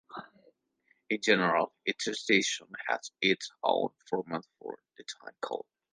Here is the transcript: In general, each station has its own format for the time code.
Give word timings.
In 1.11 1.21
general, 1.21 1.75
each 1.85 2.07
station 2.13 2.65
has 2.87 3.11
its 3.21 3.51
own 3.61 3.89
format 4.09 4.41
for 4.57 4.79
the 4.97 5.03
time 5.03 5.35
code. 5.41 5.67